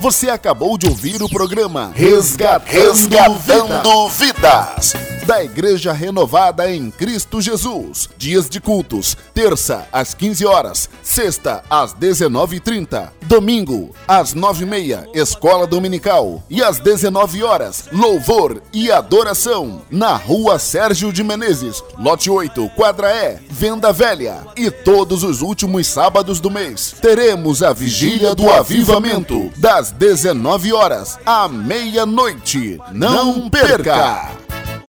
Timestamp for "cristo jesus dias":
6.90-8.48